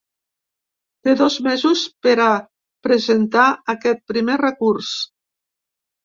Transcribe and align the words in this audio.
Té 1.07 1.11
dos 1.17 1.33
mesos 1.47 1.83
per 2.07 2.13
a 2.23 2.29
presentar 2.87 3.43
aquest 3.75 4.01
primer 4.13 4.39
recurs. 4.43 4.95